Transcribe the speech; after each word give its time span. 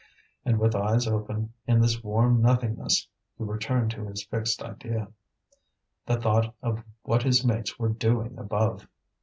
And 0.45 0.57
with 0.57 0.73
eyes 0.75 1.05
open, 1.05 1.53
in 1.67 1.79
this 1.79 2.03
warm 2.03 2.41
nothingness, 2.41 3.07
he 3.37 3.43
returned 3.43 3.91
to 3.91 4.05
his 4.07 4.23
fixed 4.25 4.63
idea 4.63 5.09
the 6.07 6.19
thought 6.19 6.55
of 6.63 6.83
what 7.03 7.21
his 7.21 7.45
mates 7.45 7.77
were 7.77 7.89
doing 7.89 8.35
above. 8.39 8.87